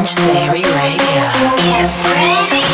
X-Change 0.00 0.32
Theory 0.32 0.64
Radio. 0.64 1.24
Get 1.60 1.92
ready. 2.08 2.64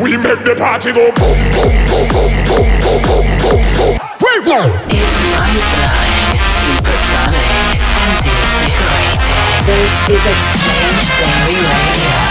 We 0.00 0.16
make 0.16 0.40
the 0.44 0.56
party 0.56 0.92
go 0.92 1.12
boom, 1.12 1.36
boom, 1.52 1.76
boom, 1.92 2.08
boom, 2.08 2.32
boom, 2.48 2.72
boom, 2.80 3.04
boom, 3.04 3.28
boom, 3.44 3.60
boom. 3.76 3.92
We 4.16 4.32
go. 4.48 4.64
It's 4.88 5.16
mind-blowing, 5.36 6.40
supersonic, 6.64 7.84
and 8.00 8.16
invigorating. 8.32 9.44
This 9.68 9.92
is 10.08 10.24
X-Change 10.24 11.04
Theory 11.20 11.60
Radio. 11.60 12.23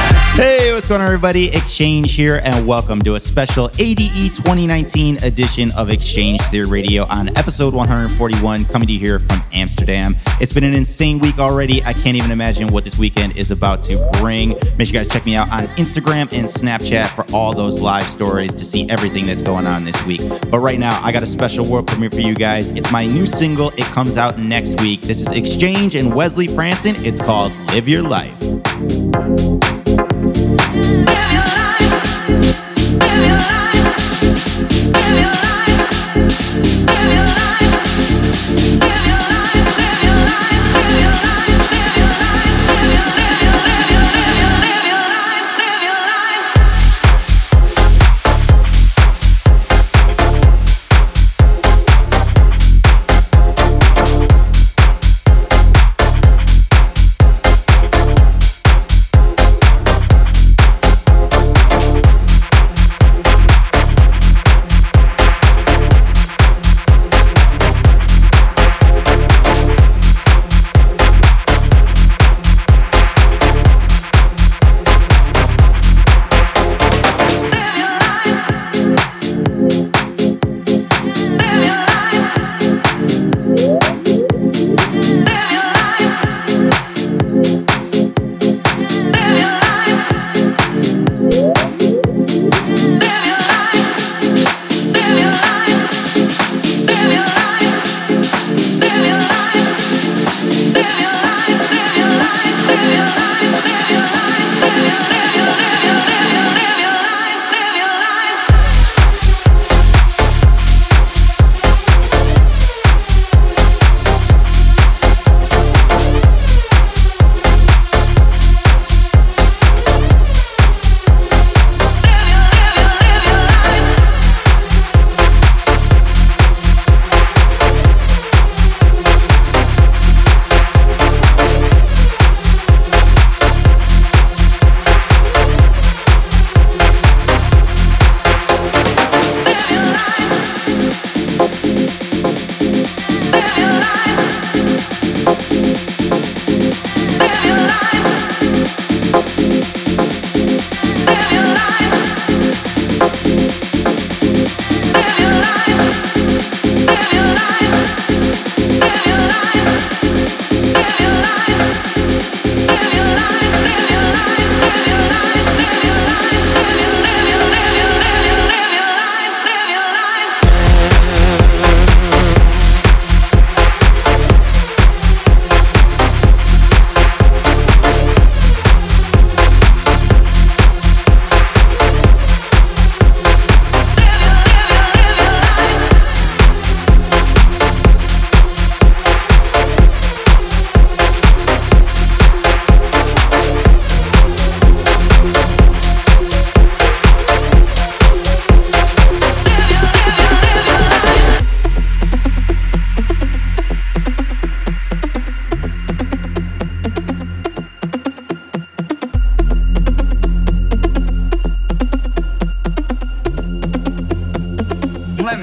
What's 0.74 0.88
going 0.88 1.02
on, 1.02 1.08
everybody? 1.08 1.54
X-Change 1.54 2.14
here, 2.14 2.42
and 2.44 2.66
welcome 2.66 3.00
to 3.04 3.14
a 3.14 3.20
special 3.20 3.70
ADE 3.78 4.34
2019 4.34 5.24
edition 5.24 5.72
of 5.74 5.92
X-Change 5.92 6.42
Theory 6.46 6.68
Radio 6.68 7.06
on 7.10 7.30
episode 7.38 7.76
141, 7.76 8.66
coming 8.66 8.88
to 8.88 8.94
you 8.94 9.00
here 9.00 9.20
from 9.20 9.44
Amsterdam. 9.54 10.16
It's 10.42 10.52
been 10.52 10.64
an 10.64 10.74
insane 10.74 11.20
week 11.20 11.38
already. 11.38 11.84
I 11.84 11.94
can't 11.94 12.18
even 12.18 12.32
imagine 12.32 12.70
what 12.70 12.86
this 12.86 12.98
weekend 12.98 13.38
is 13.38 13.52
about 13.52 13.84
to 13.84 14.10
bring. 14.20 14.50
Make 14.50 14.88
sure 14.88 14.94
you 14.94 14.94
guys 14.94 15.08
check 15.10 15.28
me 15.28 15.36
out 15.36 15.48
on 15.52 15.68
Instagram 15.78 16.34
and 16.34 16.48
Snapchat 16.48 17.10
for 17.10 17.24
all 17.36 17.54
those 17.54 17.80
live 17.80 18.08
stories 18.08 18.56
to 18.56 18.66
see 18.66 18.90
everything 18.90 19.28
that's 19.28 19.44
going 19.44 19.68
on 19.68 19.86
this 19.86 20.04
week. 20.08 20.22
But 20.50 20.58
right 20.58 20.80
now, 20.80 21.00
I 21.04 21.12
got 21.12 21.22
a 21.22 21.28
special 21.28 21.70
world 21.70 21.86
premiere 21.86 22.10
for 22.10 22.22
you 22.22 22.34
guys. 22.34 22.70
It's 22.70 22.92
my 22.92 23.06
new 23.06 23.28
single. 23.28 23.70
It 23.78 23.86
comes 23.94 24.18
out 24.18 24.40
next 24.40 24.82
week. 24.82 25.02
This 25.02 25.22
is 25.22 25.28
X-Change 25.28 25.94
and 25.94 26.16
Wesley 26.16 26.48
Fransen. 26.48 26.96
It's 27.06 27.22
called 27.22 27.56
Live 27.68 27.88
Your 27.88 28.02
Life. 28.02 29.73
Give 30.74 30.86
your 31.32 31.46
life. 31.46 32.28
Give 33.00 33.26
your 33.26 33.38
life. 35.32 35.43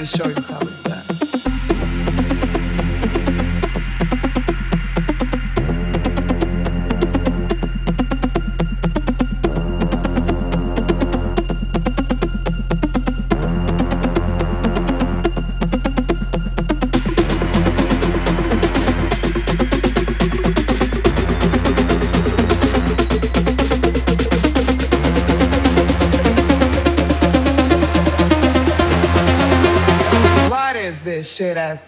me 0.01 0.07
show 0.07 0.29
you. 0.29 0.40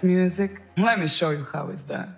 Music? 0.02 0.62
Let 0.76 0.99
me 0.99 1.06
show 1.06 1.31
you 1.31 1.46
how 1.52 1.69
it's 1.69 1.82
done. 1.82 2.16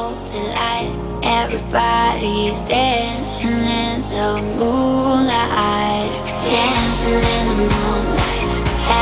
out 0.00 0.16
the 0.32 0.42
light. 0.56 0.92
Everybody's 1.22 2.60
dancing 2.64 3.62
in 3.80 4.00
the 4.14 4.30
moonlight. 4.58 6.12
Dancing 6.48 7.24
in 7.36 7.46
the 7.50 7.68
moonlight. 7.84 8.50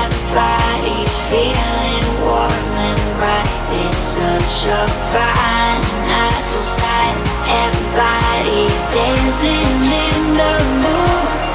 Everybody's 0.02 1.16
feeling 1.30 2.06
warm 2.26 2.70
and 2.88 3.02
bright. 3.18 3.50
It's 3.82 4.04
such 4.18 4.58
a 4.80 4.82
fine 5.12 5.84
night 6.12 6.46
sight. 6.78 7.16
Everybody's 7.64 8.84
dancing 8.96 9.78
in 10.04 10.22
the 10.40 10.54
moonlight. 10.82 11.47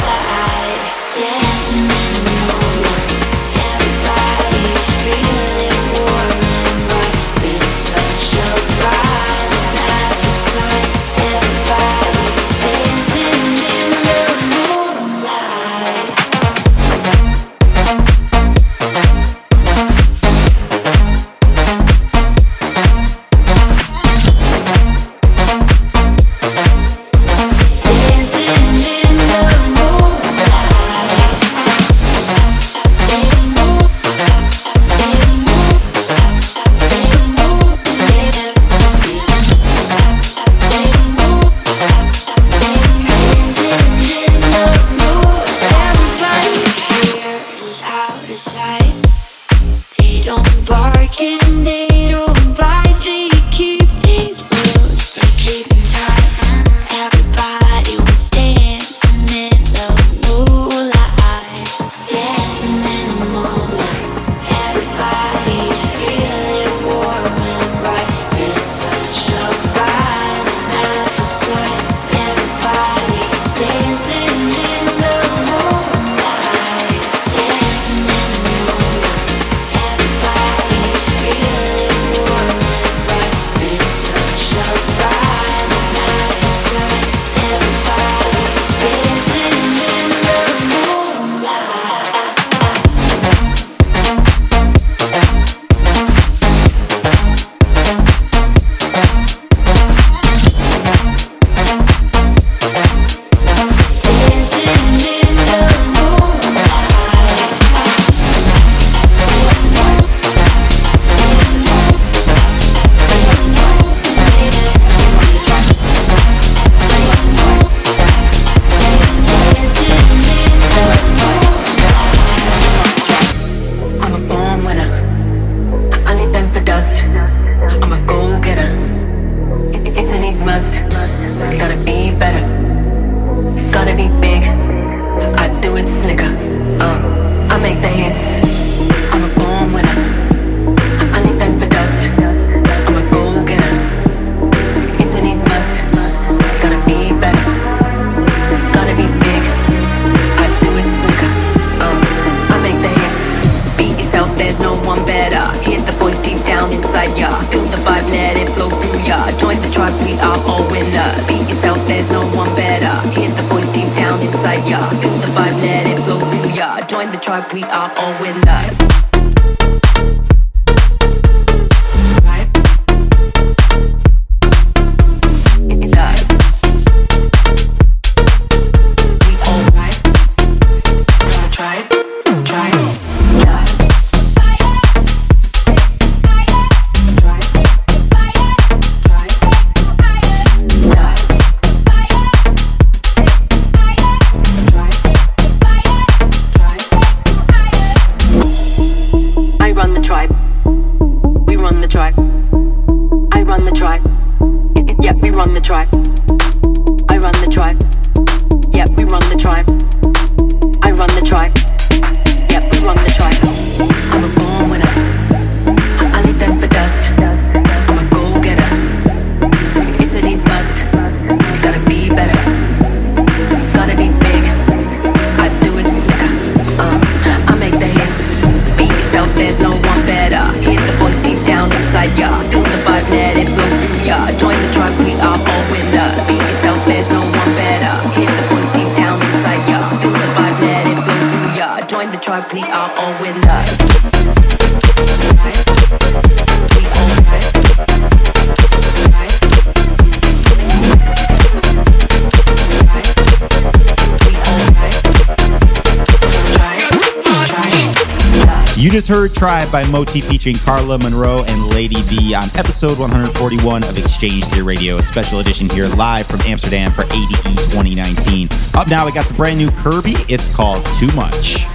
just 258.94 259.08
heard 259.08 259.34
Tribe 259.34 259.72
by 259.72 259.84
Moti 259.90 260.22
featuring 260.22 260.56
Carla 260.56 261.00
Monro 261.00 261.44
and 261.46 261.66
Lady 261.70 261.96
Bee 262.10 262.36
on 262.36 262.44
episode 262.56 263.00
141 263.00 263.84
of 263.86 263.98
X-Change 263.98 264.46
Theory 264.46 264.62
Radio, 264.62 264.98
a 264.98 265.02
special 265.02 265.40
edition 265.40 265.68
here 265.68 265.88
live 265.96 266.28
from 266.28 266.40
Amsterdam 266.42 266.92
for 266.92 267.02
ADE 267.06 267.42
2019. 267.72 268.50
Up 268.76 268.88
now, 268.88 269.04
we 269.08 269.12
got 269.12 269.26
some 269.26 269.36
brand 269.36 269.58
new 269.58 269.72
Curbi. 269.72 270.14
It's 270.30 270.56
called 270.56 270.86
Too 271.00 271.08
Much. 271.16 271.66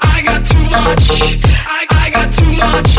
I 0.00 0.22
got 0.24 0.46
too 0.46 0.62
much. 0.70 1.10
I, 1.66 1.86
I 1.90 2.10
got 2.10 2.32
too 2.32 2.52
much. 2.52 2.98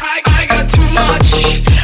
I, 0.00 0.22
I 0.26 0.46
got 0.46 0.70
too 0.70 0.88
much. 0.90 1.83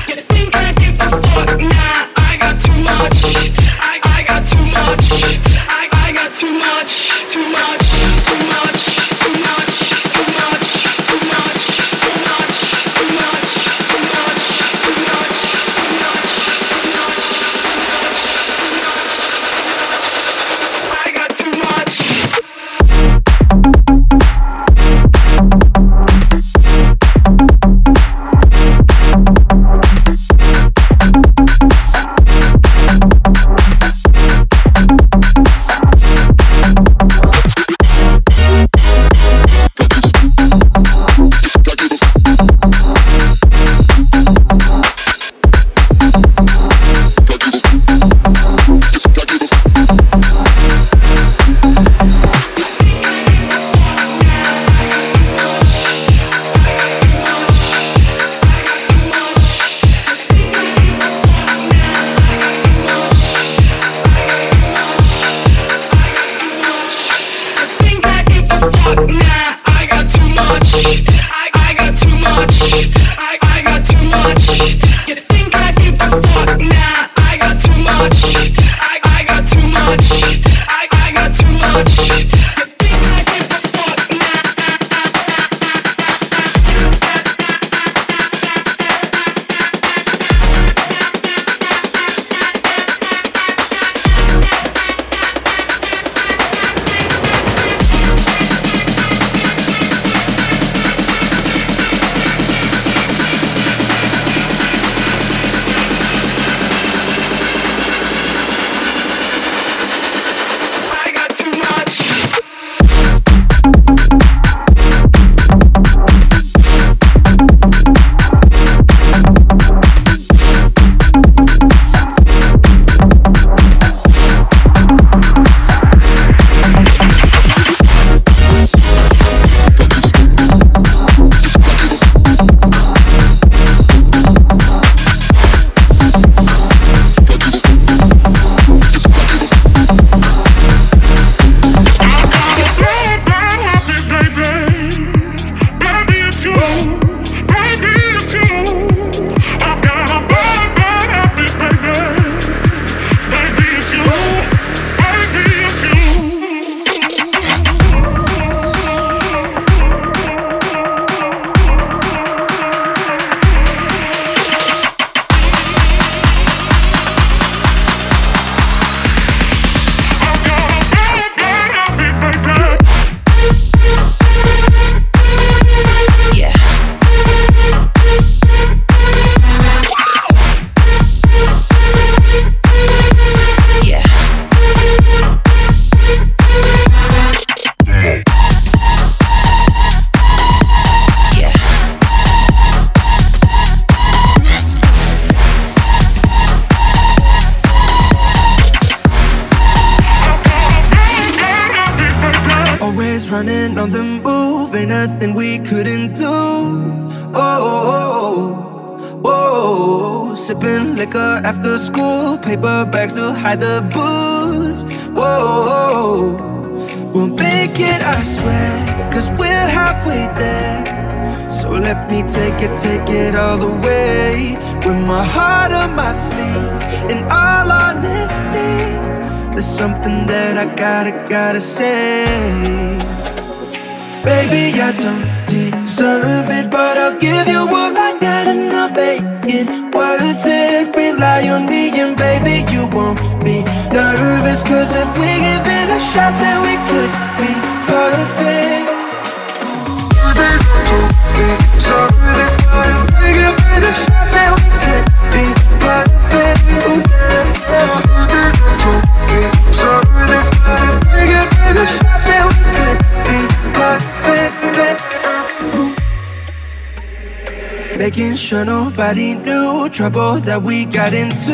Making 268.01 268.35
sure 268.35 268.65
nobody 268.65 269.35
knew 269.35 269.87
trouble 269.91 270.37
that 270.49 270.63
we 270.63 270.87
got 270.87 271.13
into. 271.13 271.53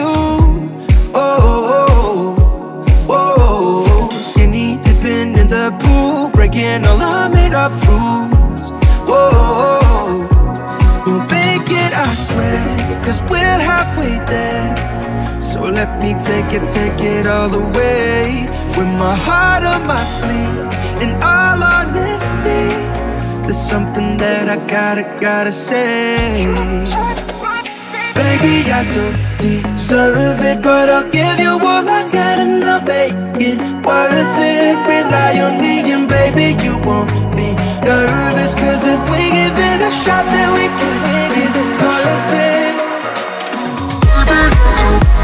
Oh, 1.12 1.18
oh, 1.18 2.76
oh, 3.08 3.08
oh. 3.10 4.08
skinny 4.10 4.76
dipping 4.76 5.34
in 5.34 5.48
the 5.48 5.76
pool, 5.82 6.30
breaking 6.30 6.86
all 6.86 7.02
our 7.02 7.28
made 7.28 7.52
up 7.52 7.72
rules. 7.88 8.70
Oh, 9.10 9.10
oh, 9.10 9.80
oh, 9.90 11.02
we'll 11.04 11.26
make 11.34 11.66
it, 11.66 11.92
I 11.92 12.14
swear, 12.14 13.02
cause 13.04 13.20
we're 13.28 13.58
halfway 13.70 14.14
there. 14.30 15.42
So 15.42 15.62
let 15.62 15.98
me 16.00 16.14
take 16.14 16.52
it, 16.54 16.62
take 16.68 17.02
it 17.02 17.26
all 17.26 17.48
the 17.48 17.64
way 17.76 18.46
With 18.78 18.92
my 19.02 19.16
heart 19.16 19.64
on 19.64 19.84
my 19.84 20.04
sleeve, 20.04 21.02
in 21.02 21.10
all 21.24 21.58
honesty 21.60 22.95
there's 23.46 23.70
something 23.70 24.16
that 24.16 24.48
I 24.48 24.56
gotta, 24.66 25.04
gotta 25.20 25.52
say. 25.52 26.46
Baby, 28.18 28.66
I 28.74 28.82
don't 28.90 29.14
deserve 29.38 30.42
it, 30.42 30.62
but 30.62 30.90
I'll 30.90 31.08
give 31.10 31.38
you 31.38 31.54
all 31.54 31.86
I 31.86 32.10
got 32.10 32.38
and 32.42 32.64
I'll 32.64 32.82
make 32.82 33.14
it 33.38 33.58
worth 33.86 34.38
it. 34.42 34.74
Rely 34.90 35.38
on 35.46 35.62
me, 35.62 35.86
and 35.92 36.08
baby, 36.08 36.58
you 36.64 36.74
won't 36.82 37.10
be 37.38 37.54
nervous. 37.86 38.54
Cause 38.58 38.82
if 38.82 39.00
we 39.10 39.30
give 39.30 39.54
it 39.54 39.80
a 39.80 39.90
shot, 39.94 40.26
then 40.26 40.50
we 40.58 40.66
could 40.78 41.02
be 41.30 41.46
perfect. 41.78 42.74
If 44.10 44.26
we 44.26 44.50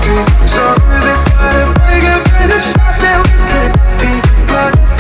give 0.07 0.27
it 0.31 1.19
but 1.43 1.55
if 1.59 1.71
we 1.91 1.95
give 2.07 2.23
it 2.39 2.55
a 2.55 2.61
shot, 2.71 2.95
then 3.03 3.19
we 3.27 3.35
could 3.51 3.73
be 3.99 4.13
perfect. 4.47 4.93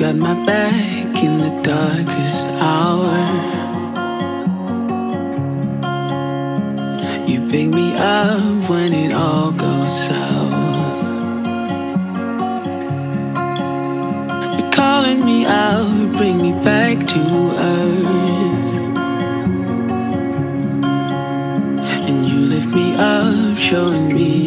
Got 0.00 0.14
my 0.14 0.46
back 0.46 1.22
in 1.22 1.36
the 1.36 1.50
darkest 1.62 2.29
back 16.70 16.98
to 17.04 17.20
earth. 17.72 18.74
And 22.08 22.18
you 22.28 22.38
lift 22.54 22.68
me 22.68 22.94
up, 22.94 23.58
showing 23.58 24.06
me 24.14 24.39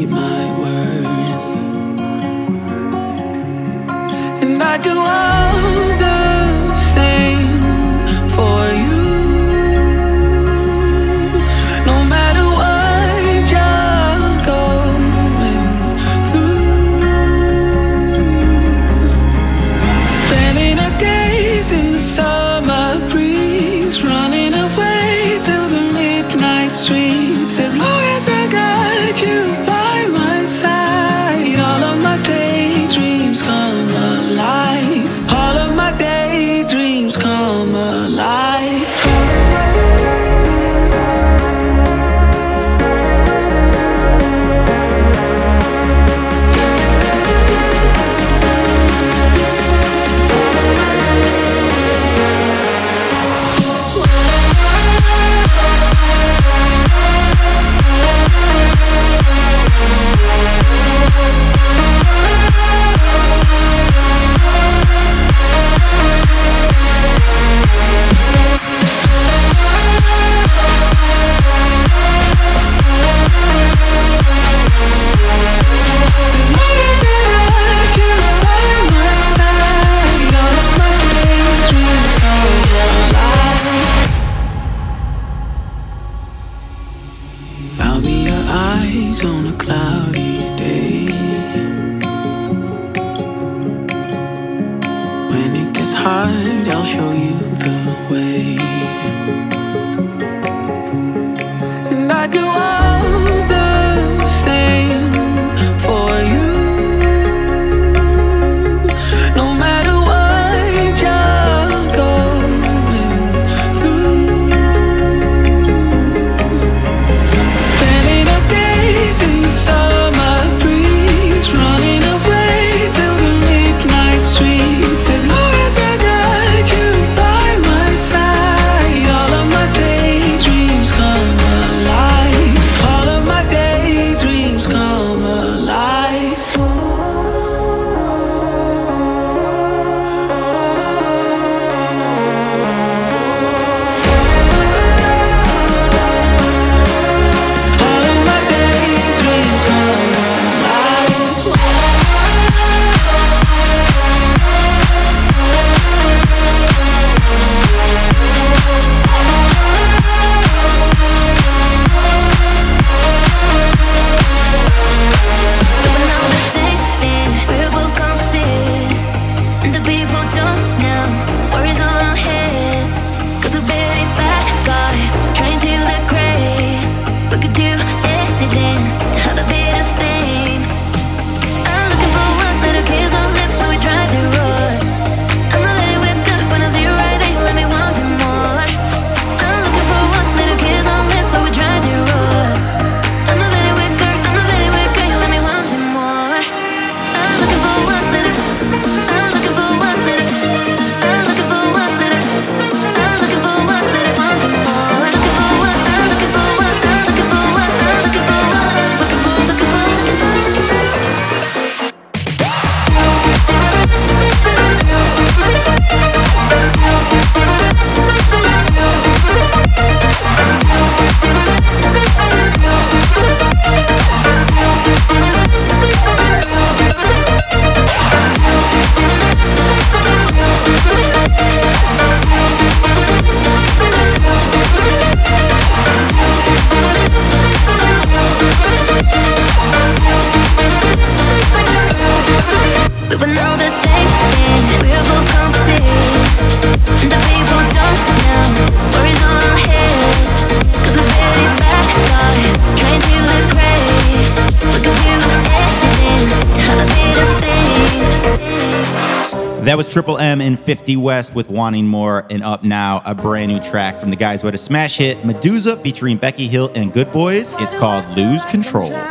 That 259.73 259.77
was 259.77 259.91
Triple 259.91 260.19
M 260.19 260.39
in 260.39 260.55
Fiftee 260.55 260.97
West 260.97 261.33
with 261.33 261.49
Wanting 261.49 261.87
More 261.87 262.27
and 262.29 262.43
Up 262.43 262.63
Now, 262.63 263.01
a 263.05 263.15
brand 263.15 263.51
new 263.51 263.59
track 263.59 263.97
from 263.97 264.09
the 264.09 264.15
guys 264.15 264.41
who 264.41 264.45
had 264.47 264.53
a 264.53 264.57
smash 264.59 264.97
hit, 264.97 265.17
Meduza, 265.23 265.81
featuring 265.81 266.17
Becky 266.17 266.47
Hill 266.47 266.71
and 266.75 266.93
Goodboys. 266.93 267.53
It's 267.53 267.73
called 267.73 268.07
Lose 268.15 268.45
Control. 268.45 268.91
Ah, 268.93 269.09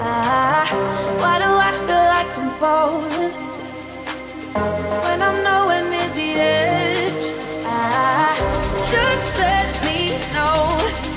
ah, 0.00 0.74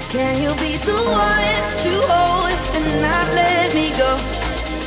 Can 0.10 0.42
you 0.42 0.50
be 0.56 0.78
the 0.78 0.98
one 1.14 1.62
to 1.84 1.92
hold 2.10 2.50
and 2.74 3.02
not 3.04 3.28
let 3.36 3.76
me 3.76 3.92
go? 3.96 4.47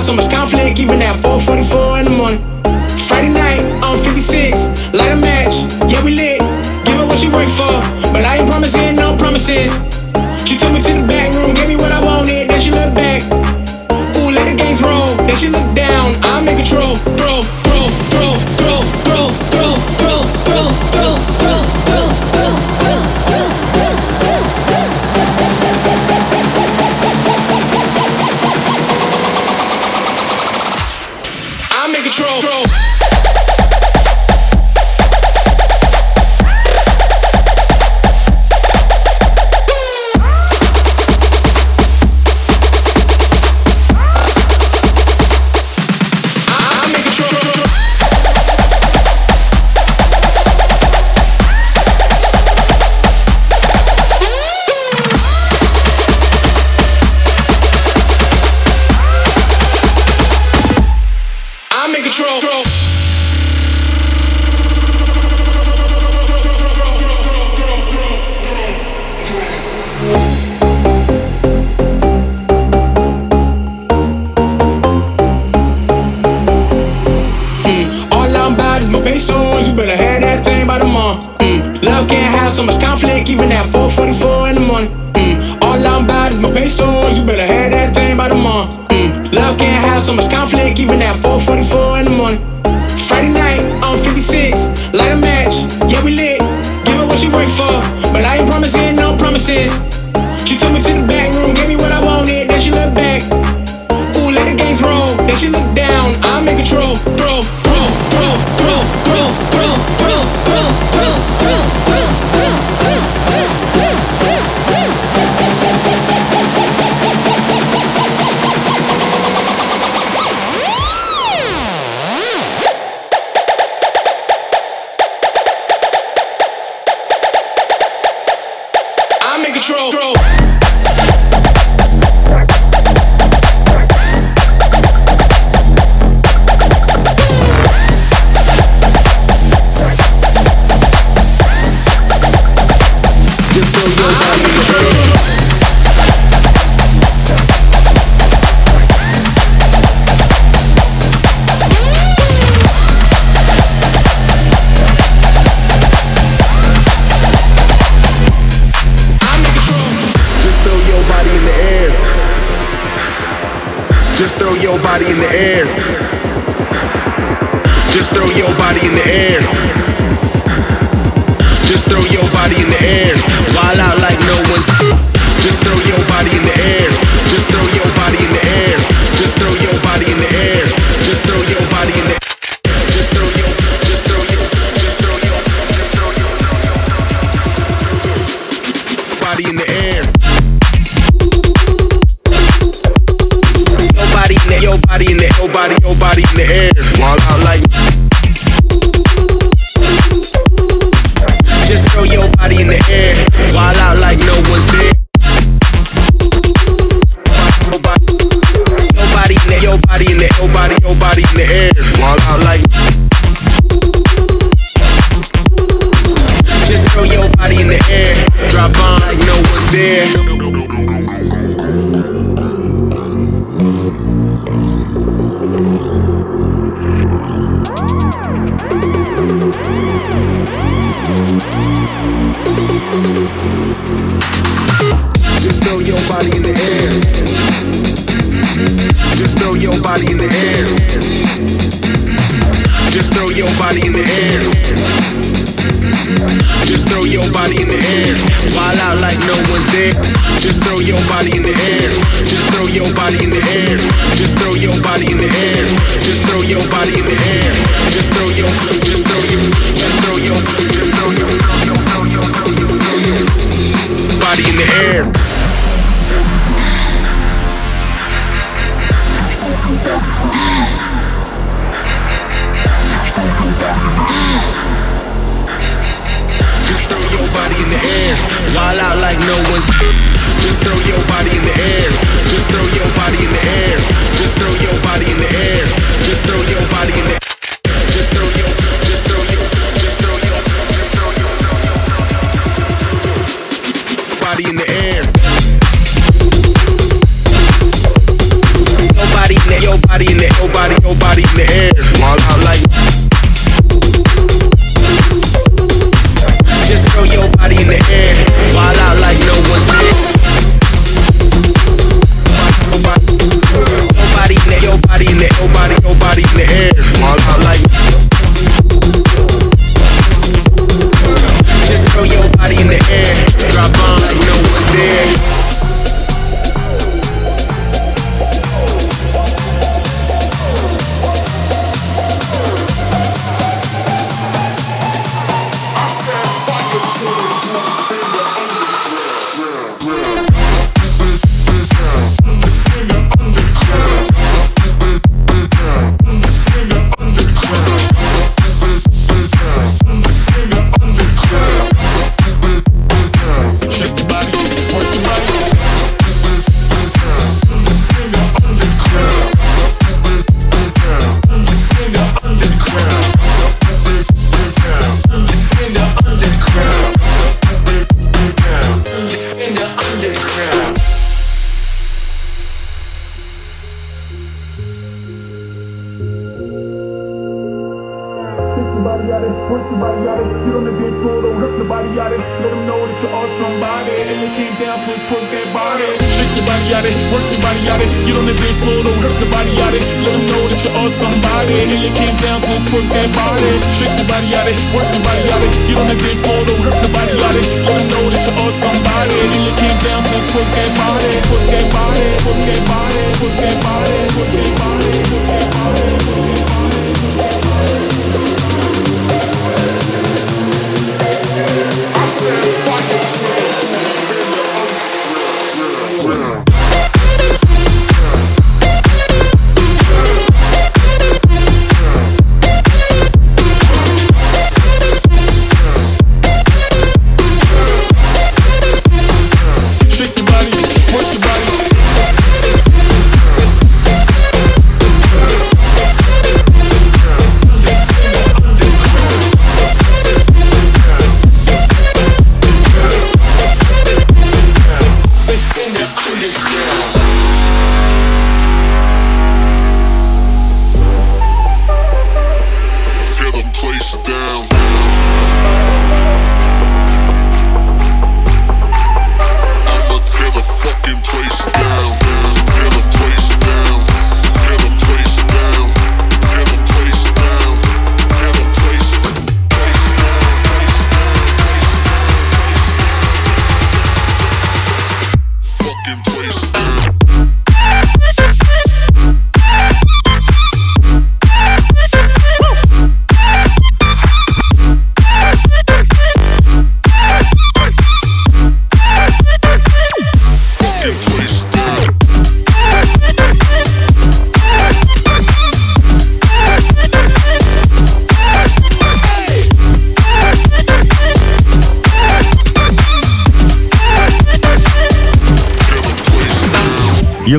so 0.00 0.14
much 0.14 0.30
conflict, 0.30 0.78
even 0.78 1.02
at 1.02 1.16
4:44 1.16 1.98
in 1.98 2.04
the 2.04 2.10
morning. 2.10 2.59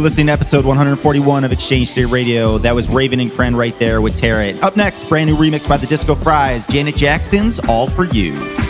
listening 0.01 0.27
to 0.27 0.33
episode 0.33 0.65
141 0.65 1.43
of 1.43 1.51
X-Change 1.51 1.91
Theory 1.91 2.07
Radio. 2.07 2.57
That 2.57 2.73
was 2.73 2.89
Raven 2.89 3.19
and 3.19 3.31
Kreyn 3.31 3.55
right 3.55 3.77
there 3.77 4.01
with 4.01 4.17
Tear 4.17 4.41
It. 4.41 4.61
Up 4.63 4.75
next, 4.75 5.07
brand 5.07 5.29
new 5.29 5.37
remix 5.37 5.67
by 5.67 5.77
the 5.77 5.87
Disco 5.87 6.15
Fries, 6.15 6.65
Janet 6.67 6.95
Jackson's 6.95 7.59
All 7.59 7.87
For 7.87 8.05
You. 8.05 8.60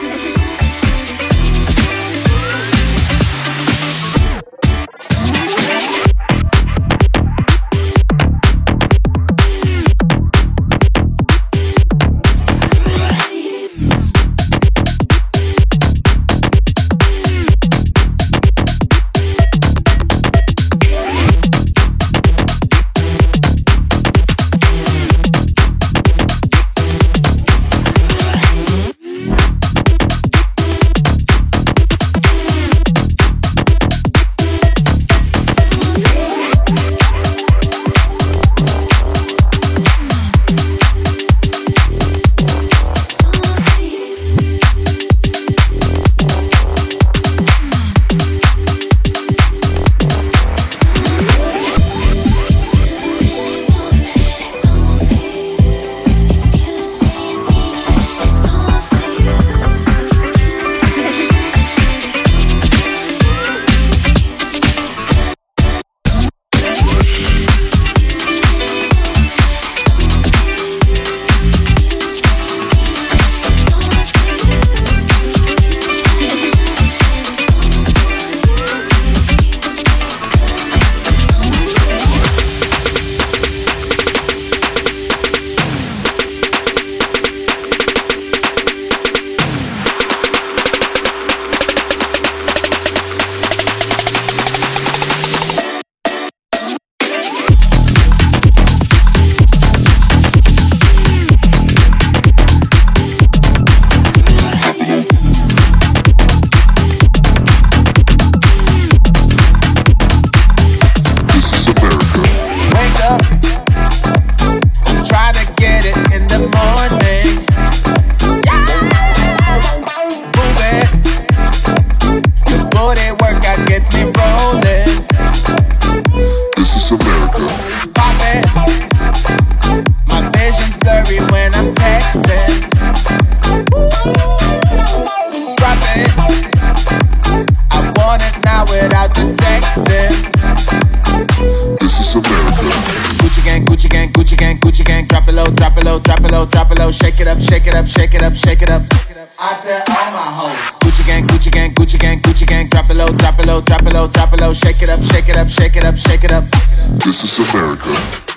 This 156.99 157.23
is 157.23 157.39
America. 157.39 157.87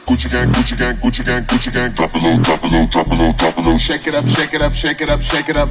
Gucci 0.06 0.30
gang, 0.30 0.48
Gucci 0.52 0.78
gang, 0.78 0.94
Gucci 1.02 1.24
gang, 1.24 1.42
Gucci 1.42 1.72
gang. 1.72 1.90
Drop 1.90 2.14
it 2.14 2.22
low, 2.22 2.38
drop 2.38 2.62
it 2.62 2.70
low, 2.70 2.86
drop 2.86 3.06
it 3.08 3.18
low, 3.18 3.32
drop 3.32 3.58
it 3.58 3.66
low. 3.66 3.78
Shake 3.78 4.06
it 4.06 4.14
up, 4.14 4.24
shake 4.28 4.54
it 4.54 4.62
up, 4.62 4.72
shake 4.72 5.00
it 5.00 5.10
up, 5.10 5.20
shake 5.22 5.48
it 5.48 5.56
up. 5.56 5.68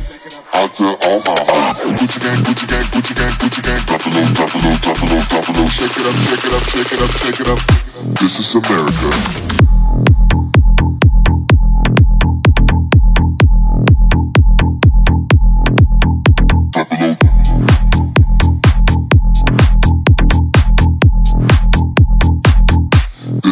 Out 0.54 0.74
to 0.76 0.84
all 1.08 1.20
my 1.24 1.36
hoes. 1.48 1.80
Gucci 1.96 2.20
gang, 2.20 2.44
Gucci 2.44 2.68
gang, 2.68 2.84
Gucci 2.92 3.16
gang, 3.16 3.32
Gucci 3.40 3.64
gang. 3.64 3.80
Drop 3.88 4.06
it 4.06 4.14
low, 4.14 4.26
drop 4.36 4.52
it 4.54 4.64
low, 4.64 4.76
drop 4.84 4.98
it 5.00 5.08
low, 5.10 5.22
drop 5.32 5.50
it 5.50 5.56
low. 5.56 5.68
Shake 5.68 5.96
it 5.96 6.06
up, 6.06 6.16
shake 6.28 6.44
it 6.44 6.54
up, 6.54 6.64
shake 6.64 6.92
it 6.92 7.02
up, 7.02 7.12
shake 7.12 7.40
it 7.40 7.48
up. 7.48 7.60
This 8.20 8.40
is 8.40 8.54
America. 8.56 10.43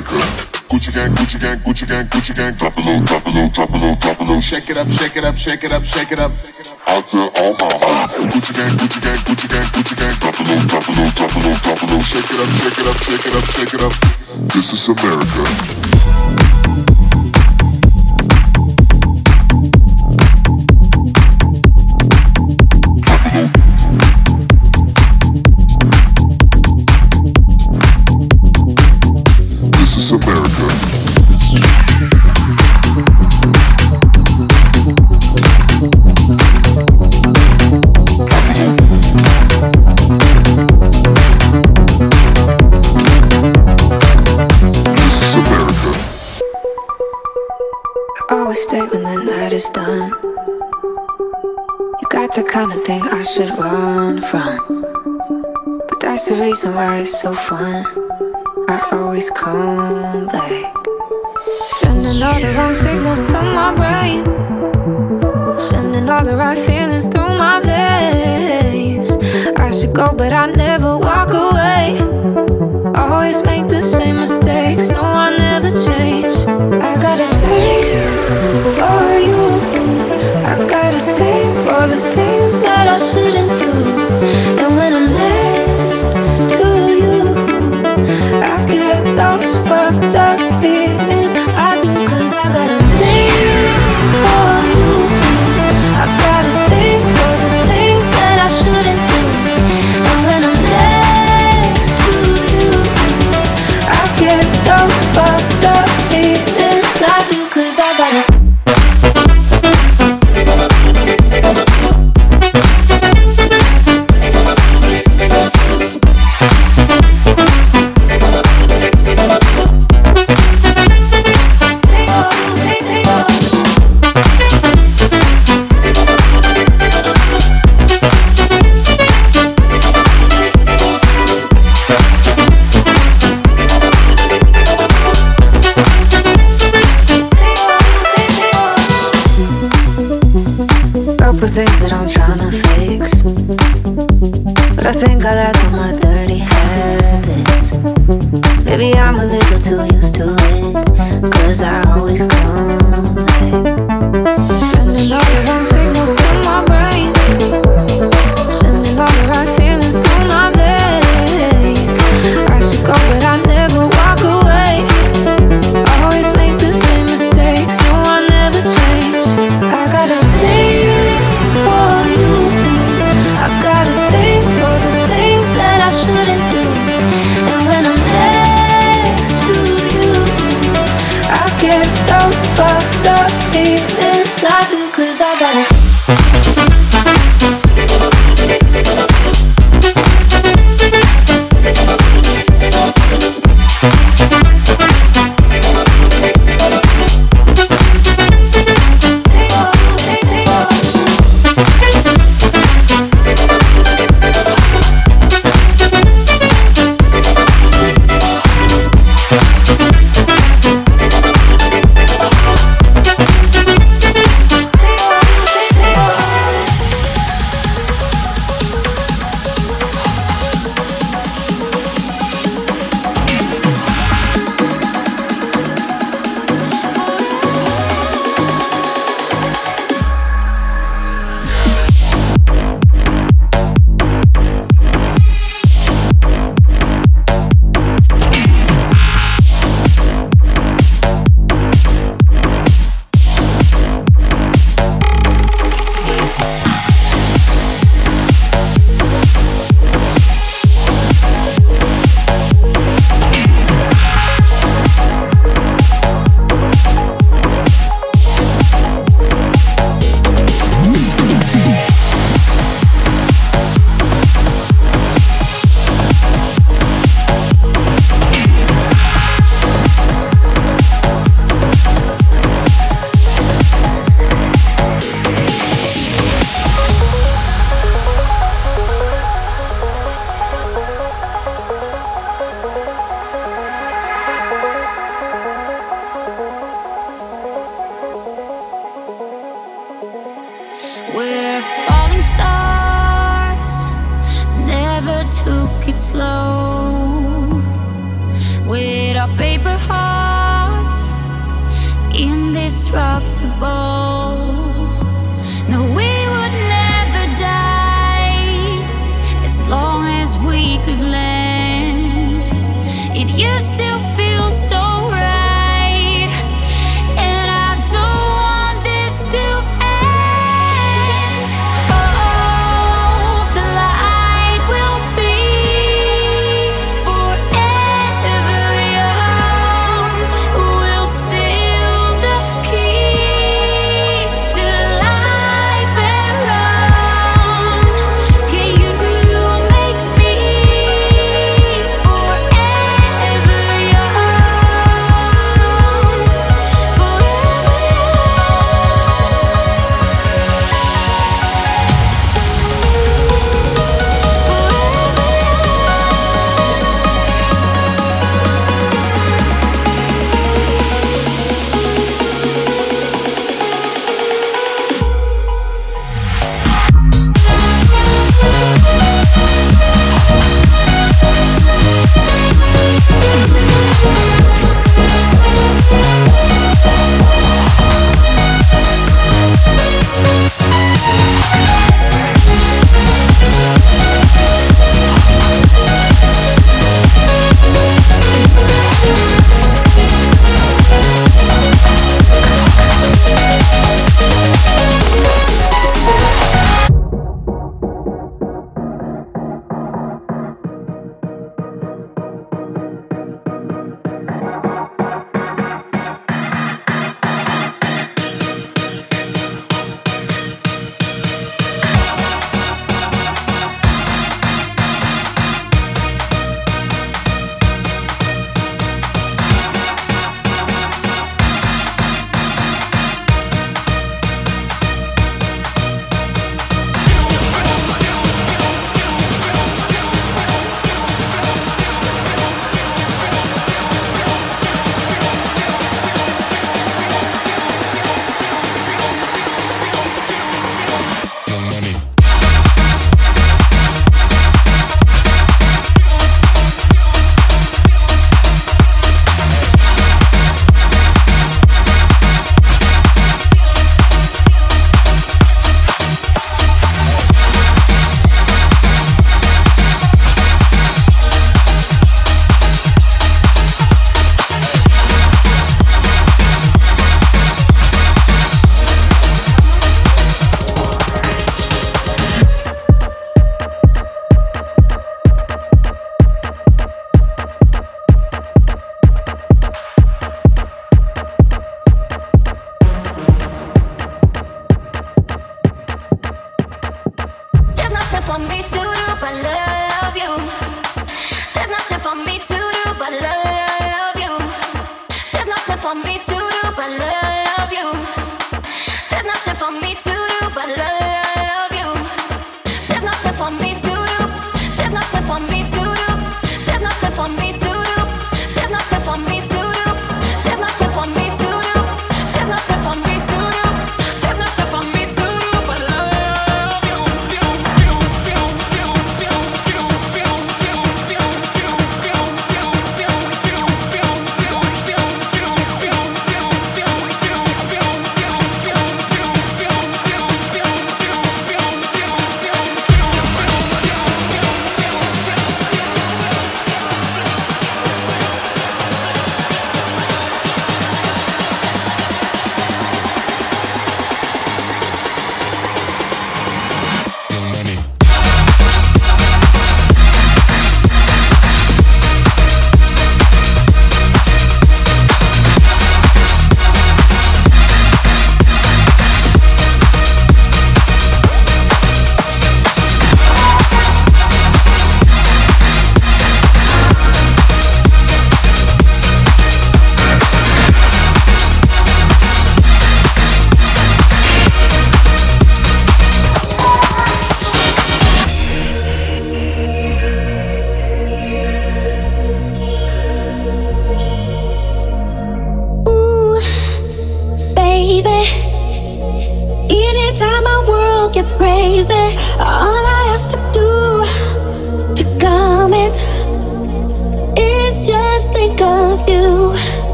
America. 0.00 0.48
Gucci 0.68 0.92
gang, 0.92 1.14
Gucci 1.14 1.38
gang, 1.38 1.58
Gucci 1.60 1.86
gang, 1.86 2.06
Gucci 2.08 2.34
gang. 2.34 2.54
Drop 2.56 2.78
it 2.78 2.84
low, 2.86 3.00
drop 3.04 3.26
it 3.26 3.34
low, 3.34 3.48
drop 3.48 3.70
it 3.70 3.80
low, 3.80 3.94
drop 3.96 4.20
it 4.20 4.28
low. 4.28 4.40
Shake 4.40 4.70
it 4.70 4.76
up, 4.76 4.88
shake 4.88 5.16
it 5.16 5.24
up, 5.24 5.36
shake 5.36 5.64
it 5.64 5.72
up, 5.72 5.84
shake 5.84 6.12
it 6.12 6.18
up. 6.18 6.32
Out 6.88 7.06
to 7.08 7.18
all 7.40 7.52
my 7.58 7.70
hoes. 7.82 8.12
Gucci 8.32 8.54
gang, 8.54 8.76
Gucci 8.78 9.00
gang, 9.00 9.18
Gucci 9.26 9.48
gang, 9.48 9.66
Gucci 9.74 9.96
gang. 9.96 10.14
Drop 10.20 10.40
it 10.40 10.48
low, 10.48 10.58
drop 10.66 10.88
it 10.88 10.96
low, 10.96 11.10
drop 11.10 11.36
it 11.36 11.44
low, 11.44 11.54
drop 11.62 11.82
it 11.82 11.90
low. 11.90 12.00
Shake 12.00 12.30
it 12.30 12.40
up, 12.40 12.48
shake 12.48 12.78
it 12.78 12.86
up, 12.86 12.96
shake 12.96 13.26
it 13.26 13.34
up, 13.34 13.44
shake 13.44 13.74
it 13.74 13.82
up. 13.82 13.92
This 14.54 14.72
is 14.72 14.88
America. 14.88 15.79
Got 52.10 52.34
the 52.34 52.42
kind 52.42 52.72
of 52.72 52.84
thing 52.84 53.02
I 53.02 53.22
should 53.22 53.50
run 53.58 54.20
from. 54.22 54.82
But 55.88 56.00
that's 56.00 56.26
the 56.26 56.34
reason 56.34 56.74
why 56.74 56.98
it's 56.98 57.20
so 57.20 57.34
fun. 57.34 57.99
I 58.70 58.88
always 58.92 59.28
come 59.30 60.26
back. 60.26 60.72
Sending 61.80 62.22
all 62.22 62.40
the 62.40 62.54
wrong 62.56 62.72
signals 62.72 63.20
to 63.24 63.42
my 63.42 63.74
brain. 63.74 64.24
Sending 65.58 66.08
all 66.08 66.22
the 66.22 66.36
right 66.36 66.56
feelings 66.56 67.08
through 67.08 67.34
my 67.36 67.58
veins. 67.60 69.10
I 69.58 69.72
should 69.72 69.92
go, 69.92 70.12
but 70.12 70.32
I 70.32 70.46
never 70.52 70.96
walk 70.96 71.30
away. 71.30 71.98
Always 72.94 73.42
make 73.42 73.66
the 73.66 73.82
same 73.82 74.20
mistakes. 74.20 74.88
No, 74.88 75.02
I 75.02 75.36
never 75.36 75.70
change. 75.88 76.32
I 76.80 76.94
got 77.02 77.18
a 77.18 77.30
thing 77.46 77.86
for 78.78 79.02
you. 79.28 79.46
I 80.46 80.54
got 80.70 80.94
a 80.94 81.02
thing 81.18 81.48
for 81.66 81.88
the 81.88 82.00
things 82.14 82.60
that 82.62 82.86
I 82.86 82.98
shouldn't 82.98 83.60
do. 83.60 83.69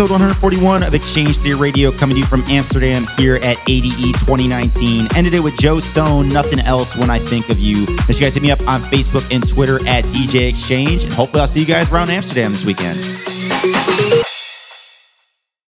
Episode 0.00 0.14
141 0.14 0.82
of 0.82 0.94
X-Change 0.94 1.36
Theory 1.36 1.60
Radio, 1.60 1.92
coming 1.92 2.16
to 2.16 2.20
you 2.20 2.26
from 2.26 2.42
Amsterdam 2.48 3.04
here 3.18 3.36
at 3.36 3.58
ADE 3.68 4.14
2019. 4.14 5.08
Ended 5.14 5.34
it 5.34 5.40
with 5.40 5.54
Joe 5.58 5.78
Stone, 5.78 6.28
Nothing 6.28 6.58
Else 6.60 6.96
When 6.96 7.10
I 7.10 7.18
Think 7.18 7.50
of 7.50 7.58
You. 7.58 7.84
Make 7.84 8.06
sure 8.06 8.14
you 8.14 8.20
guys 8.20 8.32
hit 8.32 8.42
me 8.42 8.50
up 8.50 8.60
on 8.66 8.80
Facebook 8.80 9.30
and 9.30 9.46
Twitter 9.46 9.86
at 9.86 10.04
DJ 10.06 10.48
X-Change. 10.52 11.02
And 11.02 11.12
hopefully 11.12 11.42
I'll 11.42 11.48
see 11.48 11.60
you 11.60 11.66
guys 11.66 11.92
around 11.92 12.08
Amsterdam 12.08 12.52
this 12.52 12.64
weekend. 12.64 13.29